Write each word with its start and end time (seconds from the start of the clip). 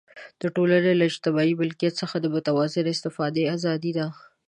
د 0.41 0.43
ټولنې 0.55 0.93
له 0.99 1.03
اجتماعي 1.09 1.53
ملکیت 1.61 1.93
څخه 2.01 2.15
د 2.19 2.25
متوازنې 2.35 2.91
استفادې 2.93 3.43
آزادي 3.55 3.91
ده. 3.97 4.07